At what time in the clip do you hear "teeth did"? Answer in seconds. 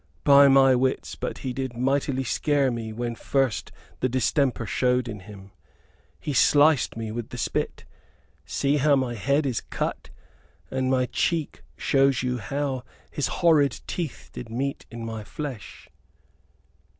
13.85-14.49